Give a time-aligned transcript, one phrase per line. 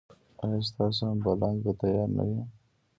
[0.43, 2.39] ایا ستاسو امبولانس به تیار نه وي؟